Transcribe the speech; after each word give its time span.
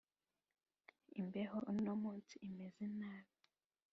imbeho 1.19 1.57
uno 1.71 1.93
munsi 2.03 2.35
imeze 2.47 2.83
nabi 2.99 3.35